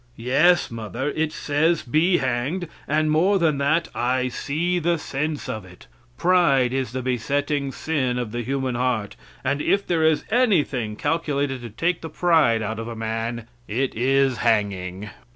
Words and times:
"Yes, 0.17 0.71
mother, 0.71 1.11
it 1.11 1.31
says 1.31 1.83
be 1.83 2.17
hanged, 2.17 2.67
and, 2.87 3.11
more 3.11 3.37
than 3.37 3.59
that, 3.59 3.87
I 3.93 4.29
see 4.29 4.79
the 4.79 4.97
sense 4.97 5.47
of 5.47 5.63
it. 5.63 5.85
Pride 6.17 6.73
is 6.73 6.91
the 6.91 7.03
besetting 7.03 7.71
sin 7.71 8.17
of 8.17 8.31
the 8.31 8.41
human 8.41 8.73
heart, 8.73 9.15
and 9.43 9.61
if 9.61 9.85
there 9.85 10.01
is 10.03 10.25
anything 10.31 10.95
calculated 10.95 11.61
to 11.61 11.69
take 11.69 12.01
the 12.01 12.09
pride 12.09 12.63
out 12.63 12.79
of 12.79 12.87
a 12.87 12.95
man 12.95 13.47
it 13.67 13.93
is 13.95 14.37
hanging." 14.37 15.11